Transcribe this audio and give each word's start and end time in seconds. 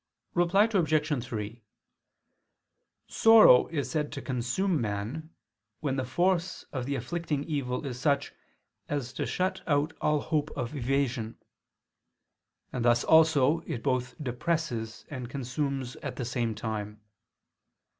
Reply 0.33 0.63
Obj. 0.63 1.23
3: 1.23 1.61
Sorrow 3.07 3.67
is 3.67 3.91
said 3.91 4.11
to 4.13 4.19
consume 4.23 4.81
man, 4.81 5.29
when 5.81 5.95
the 5.95 6.05
force 6.05 6.63
of 6.73 6.87
the 6.87 6.95
afflicting 6.95 7.43
evil 7.43 7.85
is 7.85 7.99
such 7.99 8.33
as 8.89 9.13
to 9.13 9.27
shut 9.27 9.61
out 9.67 9.93
all 10.01 10.21
hope 10.21 10.49
of 10.57 10.75
evasion: 10.75 11.37
and 12.73 12.83
thus 12.83 13.03
also 13.03 13.59
it 13.67 13.83
both 13.83 14.15
depresses 14.19 15.05
and 15.11 15.29
consumes 15.29 15.95
at 15.97 16.15
the 16.15 16.25
same 16.25 16.55
time. 16.55 16.99